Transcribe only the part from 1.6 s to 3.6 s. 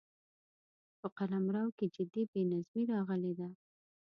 کې جدي بې نظمي راغلې ده.